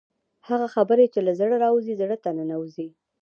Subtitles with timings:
[0.47, 2.87] هغه خبرې چې له زړه راوځي زړه ته ننوځي.